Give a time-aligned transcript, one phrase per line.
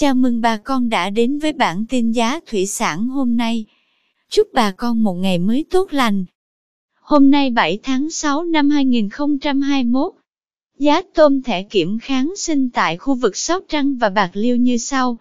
[0.00, 3.64] Chào mừng bà con đã đến với bản tin giá thủy sản hôm nay.
[4.30, 6.24] Chúc bà con một ngày mới tốt lành.
[7.00, 10.12] Hôm nay 7 tháng 6 năm 2021,
[10.78, 14.76] giá tôm thẻ kiểm kháng sinh tại khu vực Sóc Trăng và Bạc Liêu như
[14.76, 15.18] sau.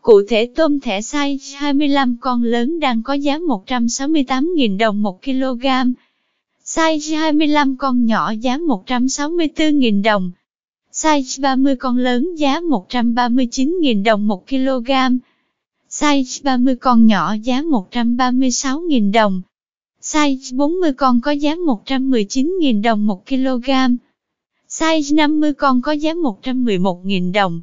[0.00, 5.66] Cụ thể tôm thẻ size 25 con lớn đang có giá 168.000 đồng 1 kg.
[6.64, 10.30] Size 25 con nhỏ giá 164.000 đồng.
[10.96, 14.90] Size 30 con lớn giá 139.000 đồng 1 kg.
[15.90, 19.42] Size 30 con nhỏ giá 136.000 đồng.
[20.02, 23.70] Size 40 con có giá 119.000 đồng 1 kg.
[24.68, 27.60] Size 50 con có giá 111.000 đồng.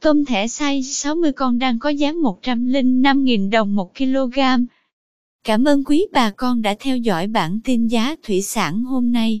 [0.00, 4.38] Tôm thẻ size 60 con đang có giá 105.000 đồng 1 kg.
[5.44, 9.40] Cảm ơn quý bà con đã theo dõi bản tin giá thủy sản hôm nay.